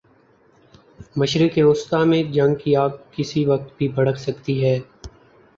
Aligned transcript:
مشرق 1.15 1.57
وسطی 1.59 2.03
میں 2.05 2.21
جنگ 2.33 2.55
کی 2.55 2.75
آگ 2.75 2.89
کسی 3.11 3.45
وقت 3.45 3.77
بھی 3.77 3.87
بھڑک 3.89 4.17
سکتی 4.19 4.63
ہے۔ 4.65 4.77